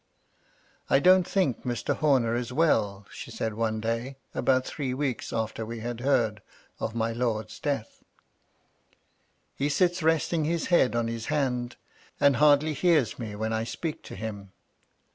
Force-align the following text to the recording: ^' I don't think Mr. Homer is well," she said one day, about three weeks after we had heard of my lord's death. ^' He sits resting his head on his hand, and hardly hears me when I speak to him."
^' 0.39 0.43
I 0.89 0.97
don't 0.97 1.27
think 1.27 1.61
Mr. 1.63 1.95
Homer 1.95 2.33
is 2.35 2.51
well," 2.51 3.05
she 3.11 3.29
said 3.29 3.53
one 3.53 3.79
day, 3.79 4.17
about 4.33 4.65
three 4.65 4.95
weeks 4.95 5.31
after 5.31 5.63
we 5.63 5.81
had 5.81 5.99
heard 5.99 6.41
of 6.79 6.95
my 6.95 7.11
lord's 7.13 7.59
death. 7.59 8.03
^' 8.03 8.05
He 9.53 9.69
sits 9.69 10.01
resting 10.01 10.43
his 10.45 10.65
head 10.73 10.95
on 10.95 11.07
his 11.07 11.27
hand, 11.27 11.75
and 12.19 12.37
hardly 12.37 12.73
hears 12.73 13.19
me 13.19 13.35
when 13.35 13.53
I 13.53 13.63
speak 13.63 14.01
to 14.05 14.15
him." 14.15 14.53